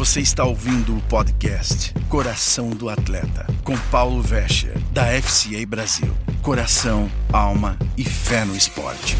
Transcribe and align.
Você 0.00 0.22
está 0.22 0.46
ouvindo 0.46 0.96
o 0.96 1.02
podcast 1.10 1.92
Coração 2.08 2.70
do 2.70 2.88
Atleta, 2.88 3.46
com 3.62 3.74
Paulo 3.90 4.22
Vescher, 4.22 4.72
da 4.94 5.04
FCA 5.20 5.66
Brasil. 5.66 6.08
Coração, 6.42 7.06
alma 7.30 7.78
e 7.98 8.02
fé 8.02 8.46
no 8.46 8.56
esporte. 8.56 9.14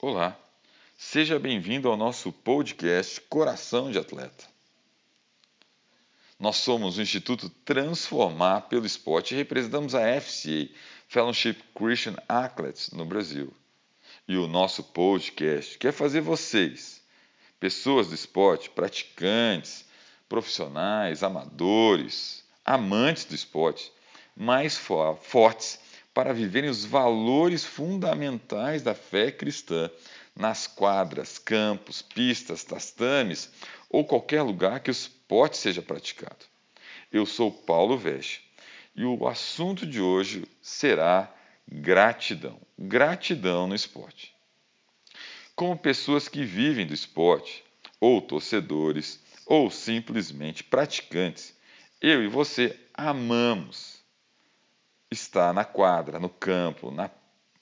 Olá, 0.00 0.34
seja 0.96 1.38
bem-vindo 1.38 1.86
ao 1.86 1.94
nosso 1.94 2.32
podcast 2.32 3.20
Coração 3.28 3.90
de 3.90 3.98
Atleta. 3.98 4.46
Nós 6.40 6.56
somos 6.56 6.96
o 6.96 7.02
Instituto 7.02 7.50
Transformar 7.66 8.62
pelo 8.62 8.86
Esporte 8.86 9.34
e 9.34 9.36
representamos 9.36 9.94
a 9.94 10.00
FCA, 10.22 10.70
Fellowship 11.06 11.58
Christian 11.74 12.16
Athletes, 12.26 12.92
no 12.92 13.04
Brasil. 13.04 13.52
E 14.26 14.38
o 14.38 14.48
nosso 14.48 14.82
podcast 14.82 15.76
quer 15.76 15.92
fazer 15.92 16.22
vocês, 16.22 17.03
pessoas 17.64 18.08
do 18.08 18.14
esporte, 18.14 18.68
praticantes, 18.68 19.86
profissionais, 20.28 21.22
amadores, 21.22 22.44
amantes 22.62 23.24
do 23.24 23.34
esporte, 23.34 23.90
mais 24.36 24.76
fortes 24.76 25.80
para 26.12 26.34
viverem 26.34 26.68
os 26.68 26.84
valores 26.84 27.64
fundamentais 27.64 28.82
da 28.82 28.94
fé 28.94 29.32
cristã 29.32 29.90
nas 30.36 30.66
quadras, 30.66 31.38
campos, 31.38 32.02
pistas, 32.02 32.64
tastames 32.64 33.50
ou 33.88 34.04
qualquer 34.04 34.42
lugar 34.42 34.80
que 34.80 34.90
o 34.90 34.92
esporte 34.92 35.56
seja 35.56 35.80
praticado. 35.80 36.44
Eu 37.10 37.24
sou 37.24 37.50
Paulo 37.50 37.96
Veste 37.96 38.42
e 38.94 39.06
o 39.06 39.26
assunto 39.26 39.86
de 39.86 40.02
hoje 40.02 40.44
será 40.60 41.34
gratidão. 41.66 42.60
Gratidão 42.78 43.66
no 43.66 43.74
esporte. 43.74 44.33
Como 45.54 45.78
pessoas 45.78 46.28
que 46.28 46.44
vivem 46.44 46.86
do 46.86 46.94
esporte, 46.94 47.64
ou 48.00 48.20
torcedores, 48.20 49.20
ou 49.46 49.70
simplesmente 49.70 50.64
praticantes, 50.64 51.54
eu 52.00 52.22
e 52.24 52.28
você 52.28 52.78
amamos 52.92 54.02
estar 55.10 55.52
na 55.54 55.64
quadra, 55.64 56.18
no 56.18 56.28
campo, 56.28 56.90
na 56.90 57.10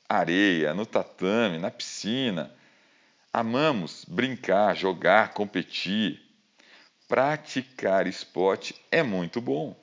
areia, 0.08 0.74
no 0.74 0.86
tatame, 0.86 1.58
na 1.58 1.70
piscina. 1.70 2.52
Amamos 3.32 4.04
brincar, 4.06 4.76
jogar, 4.76 5.32
competir. 5.32 6.20
Praticar 7.08 8.06
esporte 8.06 8.74
é 8.90 9.02
muito 9.02 9.40
bom. 9.40 9.76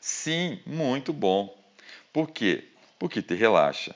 Sim, 0.00 0.60
muito 0.64 1.12
bom. 1.12 1.56
Por 2.12 2.30
quê? 2.30 2.68
Porque 2.98 3.20
te 3.20 3.34
relaxa, 3.34 3.94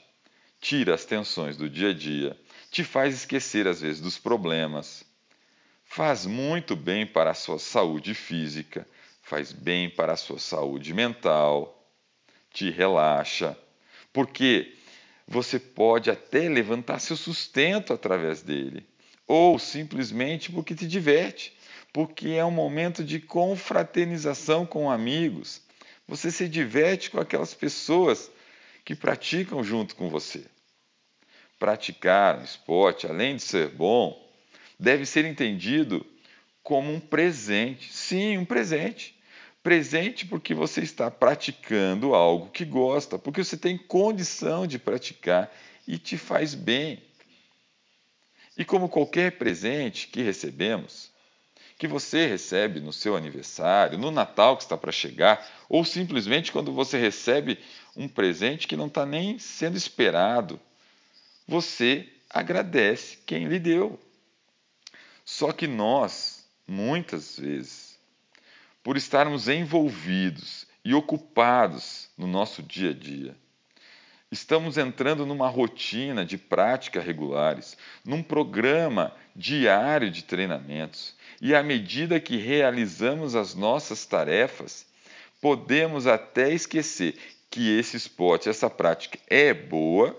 tira 0.60 0.94
as 0.94 1.04
tensões 1.04 1.56
do 1.56 1.68
dia 1.68 1.90
a 1.90 1.94
dia, 1.94 2.36
te 2.72 2.82
faz 2.82 3.14
esquecer 3.14 3.68
às 3.68 3.82
vezes 3.82 4.00
dos 4.00 4.18
problemas. 4.18 5.04
Faz 5.84 6.24
muito 6.24 6.74
bem 6.74 7.06
para 7.06 7.32
a 7.32 7.34
sua 7.34 7.58
saúde 7.58 8.14
física, 8.14 8.88
faz 9.20 9.52
bem 9.52 9.90
para 9.90 10.14
a 10.14 10.16
sua 10.16 10.38
saúde 10.38 10.94
mental, 10.94 11.86
te 12.50 12.70
relaxa, 12.70 13.54
porque 14.10 14.74
você 15.28 15.58
pode 15.58 16.10
até 16.10 16.48
levantar 16.48 16.98
seu 16.98 17.14
sustento 17.14 17.92
através 17.92 18.40
dele, 18.40 18.86
ou 19.26 19.58
simplesmente 19.58 20.50
porque 20.50 20.74
te 20.74 20.86
diverte, 20.86 21.54
porque 21.92 22.30
é 22.30 22.44
um 22.44 22.50
momento 22.50 23.04
de 23.04 23.20
confraternização 23.20 24.64
com 24.64 24.90
amigos, 24.90 25.60
você 26.08 26.30
se 26.30 26.48
diverte 26.48 27.10
com 27.10 27.20
aquelas 27.20 27.52
pessoas 27.52 28.30
que 28.82 28.94
praticam 28.96 29.62
junto 29.62 29.94
com 29.94 30.08
você. 30.08 30.46
Praticar 31.62 32.40
um 32.40 32.42
esporte, 32.42 33.06
além 33.06 33.36
de 33.36 33.42
ser 33.42 33.68
bom, 33.68 34.20
deve 34.80 35.06
ser 35.06 35.24
entendido 35.24 36.04
como 36.60 36.92
um 36.92 36.98
presente. 36.98 37.92
Sim, 37.92 38.36
um 38.36 38.44
presente. 38.44 39.16
Presente 39.62 40.26
porque 40.26 40.54
você 40.54 40.80
está 40.80 41.08
praticando 41.08 42.16
algo 42.16 42.50
que 42.50 42.64
gosta, 42.64 43.16
porque 43.16 43.44
você 43.44 43.56
tem 43.56 43.78
condição 43.78 44.66
de 44.66 44.76
praticar 44.76 45.54
e 45.86 45.98
te 45.98 46.18
faz 46.18 46.52
bem. 46.52 47.00
E 48.58 48.64
como 48.64 48.88
qualquer 48.88 49.38
presente 49.38 50.08
que 50.08 50.20
recebemos, 50.20 51.12
que 51.78 51.86
você 51.86 52.26
recebe 52.26 52.80
no 52.80 52.92
seu 52.92 53.16
aniversário, 53.16 53.96
no 53.96 54.10
Natal 54.10 54.56
que 54.56 54.64
está 54.64 54.76
para 54.76 54.90
chegar, 54.90 55.48
ou 55.68 55.84
simplesmente 55.84 56.50
quando 56.50 56.72
você 56.72 56.98
recebe 56.98 57.56
um 57.96 58.08
presente 58.08 58.66
que 58.66 58.76
não 58.76 58.88
está 58.88 59.06
nem 59.06 59.38
sendo 59.38 59.76
esperado, 59.76 60.58
você 61.52 62.08
agradece 62.30 63.18
quem 63.26 63.44
lhe 63.46 63.58
deu. 63.58 64.00
Só 65.22 65.52
que 65.52 65.66
nós, 65.66 66.48
muitas 66.66 67.38
vezes, 67.38 67.98
por 68.82 68.96
estarmos 68.96 69.48
envolvidos 69.48 70.66
e 70.82 70.94
ocupados 70.94 72.08
no 72.16 72.26
nosso 72.26 72.62
dia 72.62 72.90
a 72.90 72.94
dia, 72.94 73.36
Estamos 74.30 74.78
entrando 74.78 75.26
numa 75.26 75.46
rotina 75.46 76.24
de 76.24 76.38
prática 76.38 77.02
regulares, 77.02 77.76
num 78.02 78.22
programa 78.22 79.14
diário 79.36 80.10
de 80.10 80.24
treinamentos, 80.24 81.14
e 81.38 81.54
à 81.54 81.62
medida 81.62 82.18
que 82.18 82.38
realizamos 82.38 83.36
as 83.36 83.54
nossas 83.54 84.06
tarefas, 84.06 84.86
podemos 85.38 86.06
até 86.06 86.50
esquecer 86.50 87.14
que 87.50 87.78
esse 87.78 87.98
esporte, 87.98 88.48
essa 88.48 88.70
prática 88.70 89.18
é 89.28 89.52
boa 89.52 90.18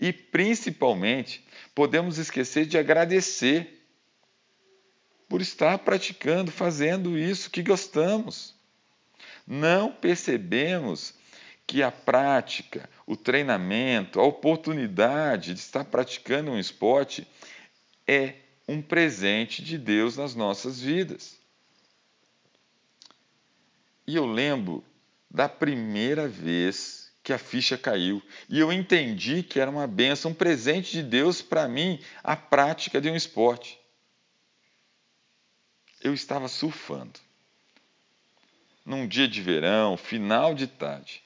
e 0.00 0.12
principalmente 0.12 1.44
podemos 1.74 2.18
esquecer 2.18 2.66
de 2.66 2.78
agradecer 2.78 3.84
por 5.28 5.40
estar 5.40 5.78
praticando, 5.78 6.50
fazendo 6.50 7.18
isso 7.18 7.50
que 7.50 7.62
gostamos. 7.62 8.54
Não 9.46 9.92
percebemos 9.92 11.14
que 11.66 11.82
a 11.82 11.90
prática, 11.90 12.88
o 13.06 13.16
treinamento, 13.16 14.20
a 14.20 14.24
oportunidade 14.24 15.52
de 15.52 15.60
estar 15.60 15.84
praticando 15.84 16.52
um 16.52 16.58
esporte 16.58 17.26
é 18.06 18.34
um 18.68 18.80
presente 18.80 19.62
de 19.62 19.76
Deus 19.76 20.16
nas 20.16 20.34
nossas 20.34 20.80
vidas. 20.80 21.36
E 24.06 24.14
eu 24.14 24.26
lembro 24.26 24.84
da 25.28 25.48
primeira 25.48 26.28
vez 26.28 27.05
que 27.26 27.32
a 27.32 27.38
ficha 27.38 27.76
caiu 27.76 28.22
e 28.48 28.60
eu 28.60 28.72
entendi 28.72 29.42
que 29.42 29.58
era 29.58 29.68
uma 29.68 29.84
benção, 29.88 30.30
um 30.30 30.34
presente 30.34 30.92
de 30.92 31.02
Deus 31.02 31.42
para 31.42 31.66
mim, 31.66 32.00
a 32.22 32.36
prática 32.36 33.00
de 33.00 33.10
um 33.10 33.16
esporte. 33.16 33.76
Eu 36.00 36.14
estava 36.14 36.46
surfando. 36.46 37.18
Num 38.84 39.08
dia 39.08 39.26
de 39.26 39.42
verão, 39.42 39.96
final 39.96 40.54
de 40.54 40.68
tarde 40.68 41.20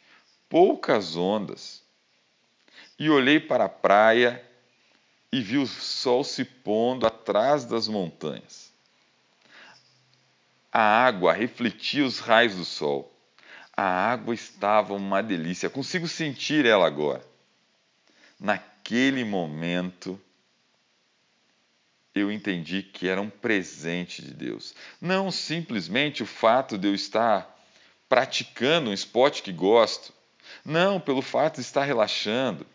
poucas 0.48 1.16
ondas. 1.16 1.82
E 2.98 3.10
olhei 3.10 3.38
para 3.38 3.66
a 3.66 3.68
praia 3.68 4.42
e 5.30 5.42
vi 5.42 5.58
o 5.58 5.66
sol 5.66 6.24
se 6.24 6.46
pondo 6.46 7.06
atrás 7.06 7.66
das 7.66 7.86
montanhas. 7.86 8.72
A 10.72 10.80
água 10.80 11.34
refletia 11.34 12.06
os 12.06 12.20
raios 12.20 12.54
do 12.54 12.64
sol. 12.64 13.09
A 13.82 14.12
água 14.12 14.34
estava 14.34 14.92
uma 14.92 15.22
delícia, 15.22 15.70
consigo 15.70 16.06
sentir 16.06 16.66
ela 16.66 16.86
agora. 16.86 17.26
Naquele 18.38 19.24
momento, 19.24 20.20
eu 22.14 22.30
entendi 22.30 22.82
que 22.82 23.08
era 23.08 23.22
um 23.22 23.30
presente 23.30 24.20
de 24.20 24.34
Deus. 24.34 24.74
Não 25.00 25.30
simplesmente 25.30 26.22
o 26.22 26.26
fato 26.26 26.76
de 26.76 26.88
eu 26.88 26.94
estar 26.94 27.58
praticando 28.06 28.90
um 28.90 28.92
esporte 28.92 29.42
que 29.42 29.50
gosto, 29.50 30.12
não 30.62 31.00
pelo 31.00 31.22
fato 31.22 31.54
de 31.54 31.62
estar 31.62 31.84
relaxando, 31.86 32.66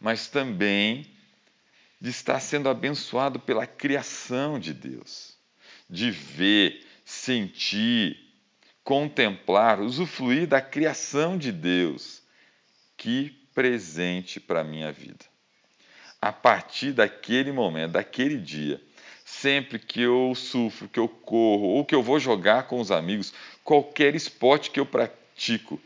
mas 0.00 0.26
também 0.28 1.06
de 2.00 2.08
estar 2.08 2.40
sendo 2.40 2.70
abençoado 2.70 3.38
pela 3.38 3.66
criação 3.66 4.58
de 4.58 4.72
Deus, 4.72 5.36
de 5.90 6.10
ver, 6.10 6.82
sentir, 7.04 8.25
contemplar, 8.86 9.80
usufruir 9.80 10.46
da 10.46 10.60
criação 10.60 11.36
de 11.36 11.50
Deus. 11.50 12.22
Que 12.96 13.30
presente 13.52 14.38
para 14.38 14.60
a 14.60 14.64
minha 14.64 14.92
vida. 14.92 15.24
A 16.22 16.30
partir 16.30 16.92
daquele 16.92 17.50
momento, 17.50 17.92
daquele 17.92 18.38
dia, 18.38 18.80
sempre 19.24 19.80
que 19.80 20.00
eu 20.00 20.32
sufro, 20.36 20.88
que 20.88 21.00
eu 21.00 21.08
corro 21.08 21.66
ou 21.66 21.84
que 21.84 21.96
eu 21.96 22.02
vou 22.02 22.20
jogar 22.20 22.68
com 22.68 22.78
os 22.78 22.92
amigos, 22.92 23.34
qualquer 23.64 24.14
esporte 24.14 24.70
que 24.70 24.78
eu 24.78 24.86
pratico, 24.86 25.80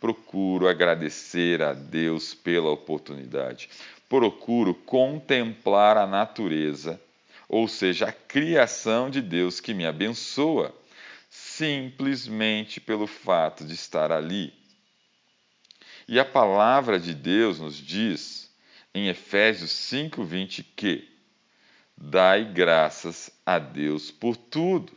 procuro 0.00 0.68
agradecer 0.68 1.60
a 1.60 1.72
Deus 1.72 2.34
pela 2.34 2.70
oportunidade. 2.70 3.68
Procuro 4.08 4.74
contemplar 4.74 5.96
a 5.96 6.06
natureza, 6.06 7.00
ou 7.48 7.66
seja, 7.66 8.06
a 8.06 8.12
criação 8.12 9.10
de 9.10 9.20
Deus 9.20 9.58
que 9.58 9.74
me 9.74 9.84
abençoa, 9.84 10.72
simplesmente 11.28 12.80
pelo 12.80 13.06
fato 13.06 13.64
de 13.64 13.74
estar 13.74 14.10
ali. 14.10 14.52
E 16.06 16.18
a 16.18 16.24
palavra 16.24 16.98
de 16.98 17.14
Deus 17.14 17.58
nos 17.58 17.76
diz 17.76 18.50
em 18.94 19.08
Efésios 19.08 19.70
5:20 19.70 20.62
que 20.62 21.18
Dai 22.00 22.44
graças 22.44 23.28
a 23.44 23.58
Deus 23.58 24.08
por 24.08 24.36
tudo, 24.36 24.92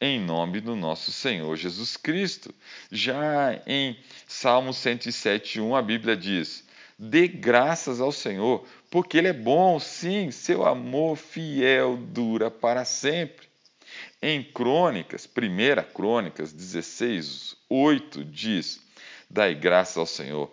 em 0.00 0.18
nome 0.18 0.58
do 0.58 0.74
nosso 0.74 1.12
Senhor 1.12 1.54
Jesus 1.56 1.94
Cristo. 1.94 2.54
Já 2.90 3.60
em 3.66 3.98
Salmo 4.26 4.72
107:1 4.72 5.76
a 5.76 5.82
Bíblia 5.82 6.16
diz: 6.16 6.66
Dê 6.98 7.28
graças 7.28 8.00
ao 8.00 8.10
Senhor, 8.10 8.66
porque 8.90 9.18
ele 9.18 9.28
é 9.28 9.32
bom, 9.34 9.78
sim, 9.78 10.30
seu 10.30 10.66
amor 10.66 11.16
fiel 11.16 11.98
dura 11.98 12.50
para 12.50 12.86
sempre. 12.86 13.49
Em 14.22 14.42
Crônicas, 14.42 15.26
1 15.26 15.92
Crônicas 15.92 16.52
16, 16.52 17.56
8 17.68 18.24
diz: 18.24 18.80
Dai 19.28 19.54
graças 19.54 19.96
ao 19.96 20.06
Senhor, 20.06 20.52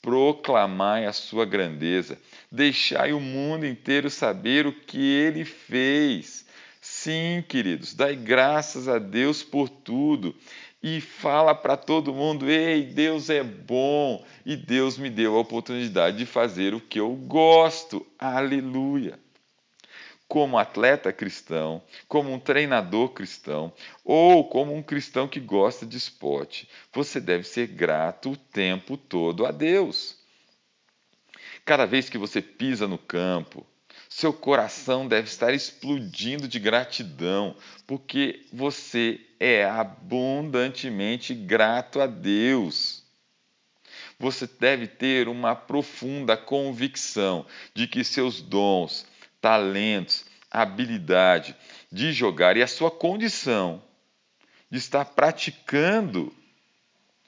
proclamai 0.00 1.06
a 1.06 1.12
sua 1.12 1.44
grandeza, 1.44 2.18
deixai 2.50 3.12
o 3.12 3.20
mundo 3.20 3.66
inteiro 3.66 4.10
saber 4.10 4.66
o 4.66 4.72
que 4.72 4.98
ele 4.98 5.44
fez. 5.44 6.44
Sim, 6.80 7.44
queridos, 7.48 7.94
dai 7.94 8.16
graças 8.16 8.88
a 8.88 8.98
Deus 8.98 9.42
por 9.42 9.68
tudo 9.68 10.34
e 10.82 11.00
fala 11.00 11.54
para 11.54 11.76
todo 11.76 12.12
mundo: 12.12 12.50
ei, 12.50 12.82
Deus 12.82 13.30
é 13.30 13.42
bom 13.42 14.24
e 14.44 14.56
Deus 14.56 14.98
me 14.98 15.08
deu 15.08 15.36
a 15.36 15.40
oportunidade 15.40 16.18
de 16.18 16.26
fazer 16.26 16.74
o 16.74 16.80
que 16.80 16.98
eu 16.98 17.14
gosto. 17.14 18.04
Aleluia! 18.18 19.21
Como 20.32 20.56
atleta 20.56 21.12
cristão, 21.12 21.82
como 22.08 22.32
um 22.32 22.38
treinador 22.38 23.10
cristão 23.10 23.70
ou 24.02 24.48
como 24.48 24.74
um 24.74 24.82
cristão 24.82 25.28
que 25.28 25.38
gosta 25.38 25.84
de 25.84 25.98
esporte, 25.98 26.66
você 26.90 27.20
deve 27.20 27.44
ser 27.44 27.66
grato 27.66 28.30
o 28.30 28.36
tempo 28.38 28.96
todo 28.96 29.44
a 29.44 29.50
Deus. 29.50 30.16
Cada 31.66 31.84
vez 31.84 32.08
que 32.08 32.16
você 32.16 32.40
pisa 32.40 32.88
no 32.88 32.96
campo, 32.96 33.66
seu 34.08 34.32
coração 34.32 35.06
deve 35.06 35.28
estar 35.28 35.52
explodindo 35.52 36.48
de 36.48 36.58
gratidão, 36.58 37.54
porque 37.86 38.46
você 38.50 39.20
é 39.38 39.66
abundantemente 39.66 41.34
grato 41.34 42.00
a 42.00 42.06
Deus. 42.06 43.04
Você 44.18 44.48
deve 44.58 44.86
ter 44.86 45.28
uma 45.28 45.54
profunda 45.54 46.38
convicção 46.38 47.44
de 47.74 47.86
que 47.86 48.02
seus 48.02 48.40
dons, 48.40 49.11
talentos, 49.42 50.24
habilidade 50.50 51.54
de 51.90 52.12
jogar 52.12 52.56
e 52.56 52.62
a 52.62 52.66
sua 52.66 52.90
condição 52.90 53.82
de 54.70 54.78
estar 54.78 55.04
praticando 55.04 56.34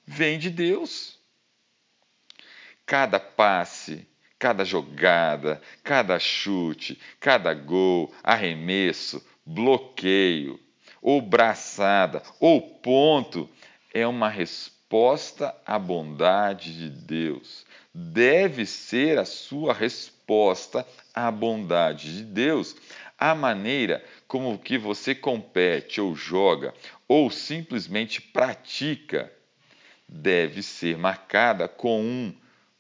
vem 0.07 0.39
de 0.39 0.49
Deus. 0.49 1.19
Cada 2.87 3.19
passe, 3.19 4.07
cada 4.39 4.65
jogada, 4.65 5.61
cada 5.83 6.19
chute, 6.19 6.99
cada 7.19 7.53
gol, 7.53 8.15
arremesso, 8.23 9.23
bloqueio, 9.45 10.61
ou 11.03 11.21
braçada, 11.21 12.23
ou 12.39 12.61
ponto, 12.61 13.51
é 13.93 14.07
uma 14.07 14.29
resposta 14.29 15.55
à 15.67 15.79
bondade 15.79 16.79
de 16.79 16.89
Deus. 16.89 17.67
Deve 17.95 18.67
ser 18.67 19.19
a 19.19 19.25
sua 19.25 19.73
resposta 19.73 20.87
à 21.15 21.31
bondade 21.31 22.17
de 22.17 22.25
Deus. 22.25 22.75
A 23.17 23.35
maneira 23.35 24.05
como 24.27 24.59
que 24.59 24.77
você 24.77 25.15
compete 25.15 26.01
ou 26.01 26.15
joga 26.17 26.75
ou 27.07 27.31
simplesmente 27.31 28.21
pratica 28.21 29.33
deve 30.09 30.63
ser 30.63 30.99
marcada 30.99 31.69
com 31.69 32.03
um 32.03 32.35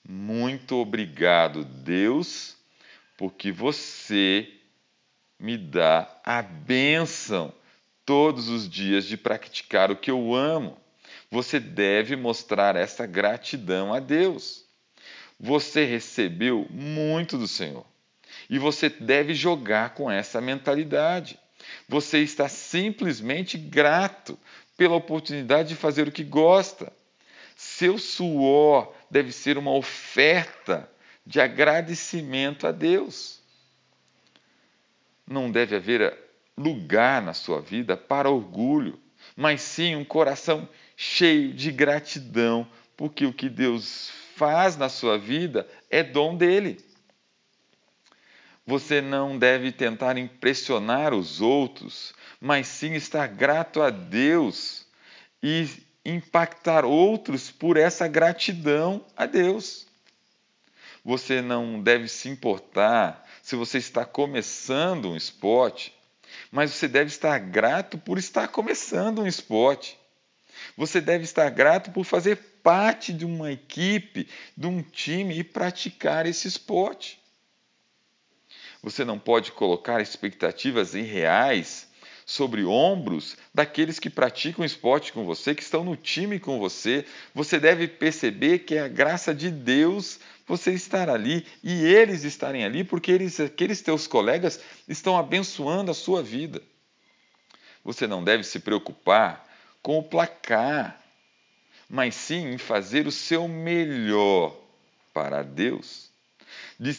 muito 0.06 0.76
obrigado, 0.76 1.64
Deus, 1.64 2.56
porque 3.16 3.50
você 3.50 4.52
me 5.38 5.56
dá 5.56 6.20
a 6.22 6.42
bênção 6.42 7.54
todos 8.04 8.48
os 8.48 8.68
dias 8.68 9.06
de 9.06 9.16
praticar 9.16 9.90
o 9.90 9.96
que 9.96 10.10
eu 10.10 10.34
amo. 10.34 10.76
Você 11.30 11.58
deve 11.58 12.16
mostrar 12.16 12.76
essa 12.76 13.06
gratidão 13.06 13.94
a 13.94 13.98
Deus. 13.98 14.63
Você 15.44 15.84
recebeu 15.84 16.66
muito 16.70 17.36
do 17.36 17.46
Senhor 17.46 17.84
e 18.48 18.58
você 18.58 18.88
deve 18.88 19.34
jogar 19.34 19.92
com 19.92 20.10
essa 20.10 20.40
mentalidade. 20.40 21.38
Você 21.86 22.20
está 22.20 22.48
simplesmente 22.48 23.58
grato 23.58 24.38
pela 24.74 24.94
oportunidade 24.94 25.68
de 25.68 25.74
fazer 25.74 26.08
o 26.08 26.12
que 26.12 26.24
gosta. 26.24 26.90
Seu 27.54 27.98
suor 27.98 28.94
deve 29.10 29.32
ser 29.32 29.58
uma 29.58 29.70
oferta 29.72 30.90
de 31.26 31.42
agradecimento 31.42 32.66
a 32.66 32.72
Deus. 32.72 33.38
Não 35.26 35.50
deve 35.50 35.76
haver 35.76 36.18
lugar 36.56 37.20
na 37.20 37.34
sua 37.34 37.60
vida 37.60 37.98
para 37.98 38.30
orgulho, 38.30 38.98
mas 39.36 39.60
sim 39.60 39.94
um 39.94 40.06
coração 40.06 40.66
cheio 40.96 41.52
de 41.52 41.70
gratidão, 41.70 42.66
porque 42.96 43.26
o 43.26 43.32
que 43.32 43.50
Deus 43.50 44.23
faz 44.36 44.76
na 44.76 44.88
sua 44.88 45.18
vida 45.18 45.68
é 45.90 46.02
dom 46.02 46.36
dele. 46.36 46.84
Você 48.66 49.00
não 49.00 49.38
deve 49.38 49.72
tentar 49.72 50.16
impressionar 50.16 51.12
os 51.12 51.40
outros, 51.40 52.14
mas 52.40 52.66
sim 52.66 52.94
estar 52.94 53.26
grato 53.26 53.82
a 53.82 53.90
Deus 53.90 54.86
e 55.42 55.68
impactar 56.04 56.84
outros 56.84 57.50
por 57.50 57.76
essa 57.76 58.08
gratidão 58.08 59.04
a 59.16 59.26
Deus. 59.26 59.86
Você 61.04 61.42
não 61.42 61.82
deve 61.82 62.08
se 62.08 62.28
importar 62.28 63.26
se 63.42 63.54
você 63.54 63.76
está 63.78 64.04
começando 64.06 65.10
um 65.10 65.16
esporte 65.16 65.92
mas 66.50 66.70
você 66.70 66.86
deve 66.88 67.08
estar 67.08 67.38
grato 67.38 67.98
por 67.98 68.18
estar 68.18 68.48
começando 68.48 69.22
um 69.22 69.26
esporte. 69.26 69.98
Você 70.76 71.00
deve 71.00 71.24
estar 71.24 71.48
grato 71.50 71.90
por 71.90 72.04
fazer 72.04 72.38
parte 72.64 73.12
de 73.12 73.26
uma 73.26 73.52
equipe, 73.52 74.26
de 74.56 74.66
um 74.66 74.82
time 74.82 75.38
e 75.38 75.44
praticar 75.44 76.24
esse 76.24 76.48
esporte. 76.48 77.20
Você 78.82 79.04
não 79.04 79.18
pode 79.18 79.52
colocar 79.52 80.00
expectativas 80.00 80.94
irreais 80.94 81.86
sobre 82.24 82.64
ombros 82.64 83.36
daqueles 83.52 83.98
que 83.98 84.08
praticam 84.08 84.64
esporte 84.64 85.12
com 85.12 85.26
você, 85.26 85.54
que 85.54 85.62
estão 85.62 85.84
no 85.84 85.94
time 85.94 86.40
com 86.40 86.58
você. 86.58 87.04
Você 87.34 87.60
deve 87.60 87.86
perceber 87.86 88.60
que 88.60 88.76
é 88.76 88.80
a 88.80 88.88
graça 88.88 89.34
de 89.34 89.50
Deus 89.50 90.18
você 90.46 90.72
estar 90.72 91.10
ali 91.10 91.46
e 91.62 91.84
eles 91.84 92.24
estarem 92.24 92.64
ali, 92.64 92.82
porque 92.82 93.12
eles, 93.12 93.38
aqueles 93.40 93.82
teus 93.82 94.06
colegas 94.06 94.58
estão 94.88 95.18
abençoando 95.18 95.90
a 95.90 95.94
sua 95.94 96.22
vida. 96.22 96.62
Você 97.84 98.06
não 98.06 98.24
deve 98.24 98.42
se 98.42 98.58
preocupar 98.58 99.46
com 99.82 99.98
o 99.98 100.02
placar, 100.02 101.03
mas 101.94 102.16
sim 102.16 102.54
em 102.54 102.58
fazer 102.58 103.06
o 103.06 103.12
seu 103.12 103.46
melhor 103.46 104.52
para 105.12 105.44
Deus. 105.44 106.10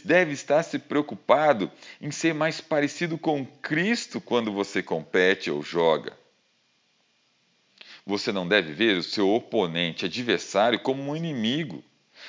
Deve 0.06 0.32
estar 0.32 0.64
se 0.64 0.80
preocupado 0.80 1.70
em 2.00 2.12
ser 2.12 2.34
mais 2.34 2.62
parecido 2.62 3.18
com 3.18 3.46
Cristo 3.46 4.22
quando 4.22 4.54
você 4.54 4.82
compete 4.82 5.52
ou 5.52 5.62
joga. 5.62 6.14
Você 8.06 8.32
não 8.32 8.48
deve 8.48 8.72
ver 8.72 8.96
o 8.96 9.04
seu 9.04 9.30
oponente, 9.30 10.06
adversário, 10.06 10.80
como 10.80 11.12
um 11.12 11.16
inimigo 11.16 11.84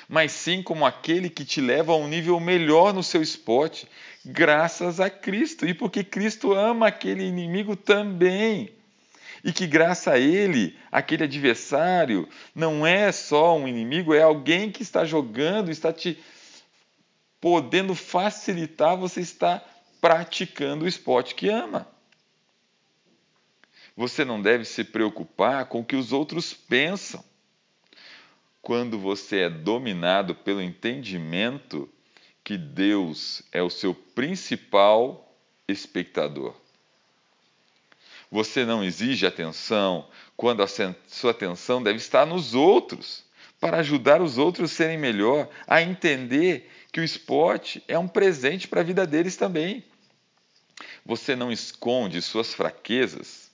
mas 0.08 0.32
sim 0.32 0.62
como 0.62 0.84
aquele 0.84 1.30
que 1.30 1.44
te 1.44 1.60
leva 1.60 1.92
a 1.92 1.96
um 1.96 2.06
nível 2.06 2.38
melhor 2.38 2.92
no 2.92 3.02
seu 3.02 3.22
esporte, 3.22 3.88
graças 4.24 5.00
a 5.00 5.08
Cristo. 5.08 5.66
E 5.66 5.72
porque 5.72 6.04
Cristo 6.04 6.52
ama 6.52 6.88
aquele 6.88 7.24
inimigo 7.24 7.74
também. 7.74 8.70
E 9.46 9.52
que, 9.52 9.64
graças 9.64 10.08
a 10.08 10.18
ele, 10.18 10.76
aquele 10.90 11.22
adversário 11.22 12.28
não 12.52 12.84
é 12.84 13.12
só 13.12 13.56
um 13.56 13.68
inimigo, 13.68 14.12
é 14.12 14.20
alguém 14.20 14.72
que 14.72 14.82
está 14.82 15.04
jogando, 15.04 15.70
está 15.70 15.92
te 15.92 16.18
podendo 17.40 17.94
facilitar 17.94 18.96
você 18.96 19.20
estar 19.20 19.64
praticando 20.00 20.84
o 20.84 20.88
esporte 20.88 21.36
que 21.36 21.48
ama. 21.48 21.86
Você 23.96 24.24
não 24.24 24.42
deve 24.42 24.64
se 24.64 24.82
preocupar 24.82 25.66
com 25.66 25.78
o 25.78 25.84
que 25.84 25.94
os 25.94 26.12
outros 26.12 26.52
pensam 26.52 27.24
quando 28.60 28.98
você 28.98 29.42
é 29.42 29.48
dominado 29.48 30.34
pelo 30.34 30.60
entendimento 30.60 31.88
que 32.42 32.58
Deus 32.58 33.44
é 33.52 33.62
o 33.62 33.70
seu 33.70 33.94
principal 33.94 35.32
espectador. 35.68 36.65
Você 38.30 38.64
não 38.64 38.82
exige 38.82 39.26
atenção 39.26 40.08
quando 40.36 40.62
a 40.62 40.66
sua 40.66 41.30
atenção 41.30 41.82
deve 41.82 41.98
estar 41.98 42.26
nos 42.26 42.54
outros, 42.54 43.24
para 43.60 43.78
ajudar 43.78 44.20
os 44.20 44.36
outros 44.36 44.72
a 44.72 44.74
serem 44.74 44.98
melhor, 44.98 45.48
a 45.66 45.80
entender 45.80 46.70
que 46.92 47.00
o 47.00 47.04
esporte 47.04 47.82
é 47.88 47.98
um 47.98 48.08
presente 48.08 48.68
para 48.68 48.80
a 48.80 48.84
vida 48.84 49.06
deles 49.06 49.36
também. 49.36 49.84
Você 51.04 51.34
não 51.36 51.50
esconde 51.50 52.20
suas 52.20 52.52
fraquezas 52.52 53.50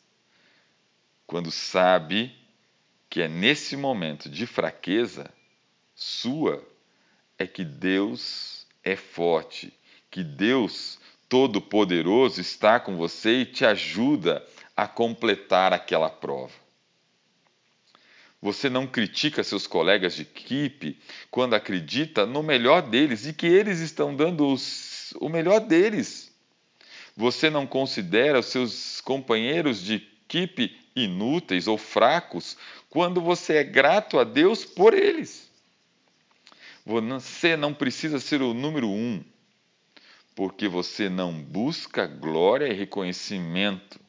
quando 1.27 1.51
sabe 1.51 2.35
que 3.09 3.23
é 3.23 3.29
nesse 3.29 3.77
momento 3.77 4.29
de 4.29 4.47
fraqueza 4.47 5.31
sua 5.95 6.67
é 7.39 7.47
que 7.47 7.65
Deus 7.65 8.67
é 8.83 8.97
forte, 8.97 9.73
que 10.11 10.25
Deus 10.25 10.99
Todo-Poderoso 11.29 12.41
está 12.41 12.79
com 12.79 12.97
você 12.97 13.41
e 13.41 13.47
te 13.47 13.65
ajuda 13.65 14.47
a 14.77 14.87
completar 14.87 15.73
aquela 15.73 16.11
prova. 16.11 16.53
Você 18.41 18.69
não 18.69 18.87
critica 18.87 19.45
seus 19.45 19.69
colegas 19.69 20.15
de 20.15 20.23
equipe 20.23 20.99
quando 21.31 21.55
acredita 21.55 22.27
no 22.27 22.43
melhor 22.43 22.83
deles 22.83 23.25
e 23.25 23.33
que 23.33 23.47
eles 23.47 23.79
estão 23.79 24.17
dando 24.17 24.49
os, 24.49 25.13
o 25.21 25.29
melhor 25.29 25.61
deles. 25.61 26.33
Você 27.17 27.49
não 27.49 27.67
considera 27.67 28.41
os 28.41 28.47
seus 28.47 29.01
companheiros 29.01 29.81
de 29.81 29.95
equipe 29.95 30.77
inúteis 30.97 31.69
ou 31.69 31.79
fracos 31.79 32.57
quando 32.91 33.21
você 33.21 33.55
é 33.55 33.65
grato 33.65 34.19
a 34.19 34.25
Deus 34.25 34.65
por 34.65 34.93
eles. 34.93 35.51
Você 36.85 37.57
não 37.57 37.73
precisa 37.73 38.19
ser 38.19 38.43
o 38.43 38.53
número 38.53 38.89
um, 38.89 39.23
porque 40.35 40.67
você 40.67 41.09
não 41.09 41.33
busca 41.33 42.07
glória 42.07 42.67
e 42.67 42.73
reconhecimento, 42.73 44.01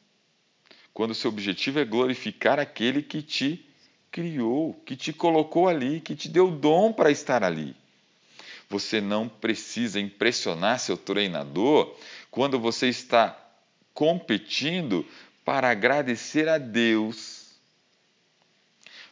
quando 0.94 1.12
seu 1.12 1.28
objetivo 1.28 1.80
é 1.80 1.84
glorificar 1.84 2.60
aquele 2.60 3.02
que 3.02 3.20
te 3.20 3.68
criou, 4.12 4.80
que 4.86 4.94
te 4.94 5.12
colocou 5.12 5.68
ali, 5.68 6.00
que 6.00 6.14
te 6.14 6.28
deu 6.28 6.52
dom 6.52 6.92
para 6.92 7.10
estar 7.10 7.42
ali. 7.42 7.74
Você 8.70 9.00
não 9.00 9.28
precisa 9.28 9.98
impressionar 9.98 10.78
seu 10.78 10.96
treinador 10.96 11.96
quando 12.30 12.60
você 12.60 12.88
está 12.88 13.36
competindo 13.92 15.04
para 15.44 15.68
agradecer 15.68 16.48
a 16.48 16.58
Deus. 16.58 17.48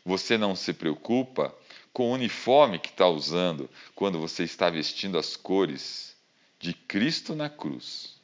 Você 0.05 0.39
não 0.39 0.55
se 0.55 0.73
preocupa 0.73 1.53
com 1.93 2.11
o 2.11 2.15
uniforme 2.15 2.79
que 2.79 2.91
está 2.91 3.09
usando 3.09 3.69
quando 3.95 4.21
você 4.21 4.45
está 4.45 4.71
vestindo 4.71 5.19
as 5.19 5.35
cores 5.37 6.17
de 6.61 6.73
Cristo 6.73 7.35
na 7.35 7.51
cruz. 7.51 8.22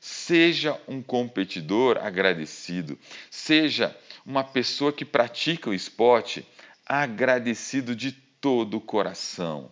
Seja 0.00 0.80
um 0.86 1.02
competidor 1.02 1.98
agradecido, 1.98 2.98
seja 3.30 3.96
uma 4.24 4.44
pessoa 4.44 4.92
que 4.92 5.04
pratica 5.04 5.70
o 5.70 5.74
esporte 5.74 6.46
agradecido 6.86 7.94
de 7.96 8.12
todo 8.12 8.76
o 8.76 8.80
coração. 8.80 9.70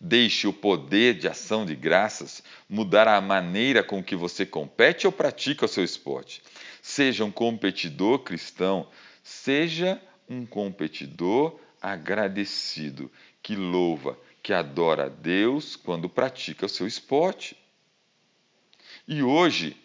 Deixe 0.00 0.48
o 0.48 0.52
poder 0.52 1.14
de 1.14 1.28
ação 1.28 1.64
de 1.64 1.76
graças 1.76 2.42
mudar 2.68 3.06
a 3.06 3.20
maneira 3.20 3.84
com 3.84 4.02
que 4.02 4.16
você 4.16 4.44
compete 4.44 5.06
ou 5.06 5.12
pratica 5.12 5.64
o 5.64 5.68
seu 5.68 5.84
esporte. 5.84 6.42
Seja 6.80 7.24
um 7.24 7.30
competidor 7.30 8.20
cristão, 8.20 8.88
seja 9.22 10.02
um 10.28 10.44
competidor 10.44 11.60
agradecido, 11.80 13.12
que 13.40 13.54
louva, 13.54 14.18
que 14.42 14.52
adora 14.52 15.04
a 15.04 15.08
Deus 15.08 15.76
quando 15.76 16.08
pratica 16.08 16.66
o 16.66 16.68
seu 16.68 16.86
esporte. 16.86 17.56
E 19.06 19.22
hoje 19.22 19.76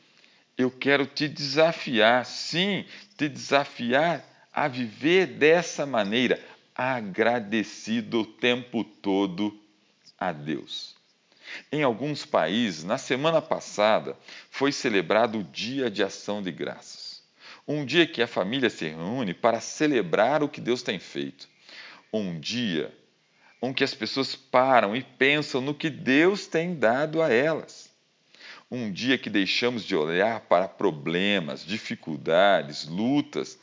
eu 0.57 0.69
quero 0.69 1.05
te 1.05 1.27
desafiar, 1.27 2.25
sim, 2.25 2.85
te 3.17 3.27
desafiar 3.27 4.23
a 4.53 4.67
viver 4.67 5.27
dessa 5.27 5.85
maneira, 5.85 6.43
agradecido 6.75 8.21
o 8.21 8.25
tempo 8.25 8.83
todo 8.83 9.59
a 10.17 10.31
Deus. 10.31 10.95
Em 11.71 11.81
alguns 11.81 12.25
países, 12.25 12.83
na 12.83 12.97
semana 12.97 13.41
passada, 13.41 14.15
foi 14.49 14.71
celebrado 14.71 15.39
o 15.39 15.43
Dia 15.43 15.89
de 15.89 16.03
Ação 16.03 16.41
de 16.41 16.51
Graças. 16.51 17.23
Um 17.67 17.85
dia 17.85 18.05
que 18.05 18.21
a 18.21 18.27
família 18.27 18.69
se 18.69 18.87
reúne 18.87 19.33
para 19.33 19.59
celebrar 19.59 20.43
o 20.43 20.49
que 20.49 20.61
Deus 20.61 20.81
tem 20.81 20.99
feito. 20.99 21.47
Um 22.11 22.39
dia 22.39 22.95
em 23.61 23.73
que 23.73 23.83
as 23.83 23.93
pessoas 23.93 24.35
param 24.35 24.95
e 24.95 25.03
pensam 25.03 25.61
no 25.61 25.73
que 25.73 25.89
Deus 25.89 26.47
tem 26.47 26.75
dado 26.75 27.21
a 27.21 27.31
elas 27.31 27.86
um 28.69 28.91
dia 28.91 29.17
que 29.17 29.29
deixamos 29.29 29.83
de 29.83 29.95
olhar 29.95 30.41
para 30.41 30.67
problemas, 30.67 31.65
dificuldades, 31.65 32.85
lutas 32.85 33.57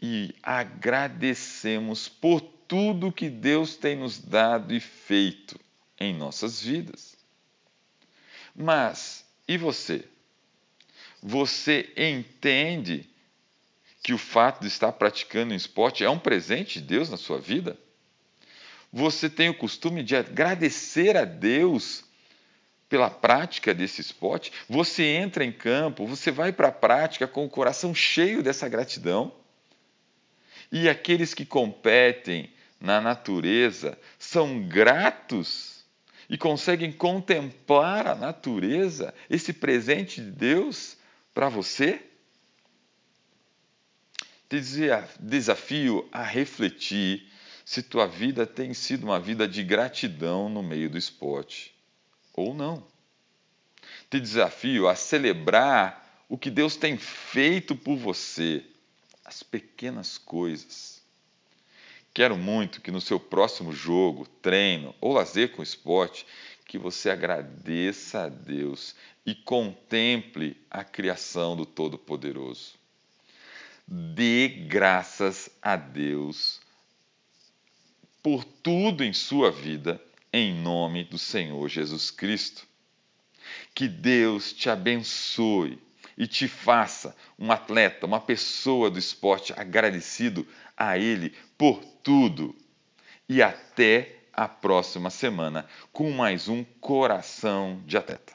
e 0.00 0.34
agradecemos 0.42 2.08
por 2.08 2.40
tudo 2.40 3.12
que 3.12 3.30
Deus 3.30 3.76
tem 3.76 3.96
nos 3.96 4.18
dado 4.18 4.74
e 4.74 4.80
feito 4.80 5.58
em 5.98 6.14
nossas 6.14 6.60
vidas. 6.60 7.16
Mas 8.54 9.24
e 9.46 9.56
você? 9.56 10.04
Você 11.22 11.92
entende 11.96 13.08
que 14.02 14.12
o 14.12 14.18
fato 14.18 14.60
de 14.60 14.68
estar 14.68 14.92
praticando 14.92 15.52
um 15.52 15.56
esporte 15.56 16.04
é 16.04 16.10
um 16.10 16.18
presente 16.18 16.80
de 16.80 16.86
Deus 16.86 17.08
na 17.08 17.16
sua 17.16 17.38
vida? 17.38 17.78
Você 18.92 19.28
tem 19.28 19.48
o 19.48 19.54
costume 19.54 20.02
de 20.02 20.16
agradecer 20.16 21.16
a 21.16 21.24
Deus 21.24 22.04
pela 22.88 23.10
prática 23.10 23.74
desse 23.74 24.00
esporte, 24.00 24.52
você 24.68 25.02
entra 25.02 25.44
em 25.44 25.52
campo, 25.52 26.06
você 26.06 26.30
vai 26.30 26.52
para 26.52 26.68
a 26.68 26.72
prática 26.72 27.26
com 27.26 27.44
o 27.44 27.50
coração 27.50 27.94
cheio 27.94 28.42
dessa 28.42 28.68
gratidão. 28.68 29.32
E 30.70 30.88
aqueles 30.88 31.34
que 31.34 31.44
competem 31.44 32.50
na 32.80 33.00
natureza 33.00 33.98
são 34.18 34.62
gratos 34.62 35.84
e 36.28 36.36
conseguem 36.36 36.92
contemplar 36.92 38.06
a 38.06 38.14
natureza, 38.14 39.14
esse 39.30 39.52
presente 39.52 40.20
de 40.20 40.30
Deus 40.30 40.96
para 41.32 41.48
você? 41.48 42.02
Te 44.48 44.60
desafio 45.18 46.08
a 46.12 46.22
refletir 46.22 47.28
se 47.64 47.82
tua 47.82 48.06
vida 48.06 48.46
tem 48.46 48.72
sido 48.72 49.04
uma 49.04 49.18
vida 49.18 49.48
de 49.48 49.64
gratidão 49.64 50.48
no 50.48 50.62
meio 50.62 50.88
do 50.88 50.96
esporte 50.96 51.75
ou 52.36 52.54
não. 52.54 52.86
Te 54.10 54.20
desafio 54.20 54.86
a 54.86 54.94
celebrar 54.94 56.24
o 56.28 56.36
que 56.36 56.50
Deus 56.50 56.76
tem 56.76 56.98
feito 56.98 57.74
por 57.74 57.96
você, 57.96 58.64
as 59.24 59.42
pequenas 59.42 60.18
coisas. 60.18 61.02
Quero 62.12 62.36
muito 62.36 62.80
que 62.80 62.90
no 62.90 63.00
seu 63.00 63.18
próximo 63.18 63.72
jogo, 63.72 64.26
treino 64.40 64.94
ou 65.00 65.12
lazer 65.12 65.52
com 65.52 65.62
esporte, 65.62 66.26
que 66.66 66.78
você 66.78 67.10
agradeça 67.10 68.24
a 68.24 68.28
Deus 68.28 68.94
e 69.24 69.34
contemple 69.34 70.56
a 70.70 70.82
criação 70.82 71.56
do 71.56 71.64
Todo-Poderoso. 71.64 72.74
Dê 73.86 74.48
graças 74.48 75.48
a 75.62 75.76
Deus 75.76 76.60
por 78.22 78.44
tudo 78.44 79.04
em 79.04 79.12
sua 79.12 79.52
vida 79.52 80.02
em 80.36 80.52
nome 80.52 81.02
do 81.02 81.18
Senhor 81.18 81.66
Jesus 81.68 82.10
Cristo. 82.10 82.66
Que 83.74 83.88
Deus 83.88 84.52
te 84.52 84.68
abençoe 84.68 85.78
e 86.16 86.26
te 86.26 86.46
faça 86.46 87.16
um 87.38 87.50
atleta, 87.50 88.06
uma 88.06 88.20
pessoa 88.20 88.90
do 88.90 88.98
esporte 88.98 89.52
agradecido 89.56 90.46
a 90.76 90.98
Ele 90.98 91.34
por 91.56 91.82
tudo. 92.02 92.54
E 93.28 93.42
até 93.42 94.16
a 94.32 94.46
próxima 94.46 95.08
semana 95.10 95.66
com 95.92 96.10
mais 96.10 96.48
um 96.48 96.62
Coração 96.80 97.82
de 97.86 97.96
Atleta. 97.96 98.34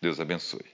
Deus 0.00 0.20
abençoe. 0.20 0.64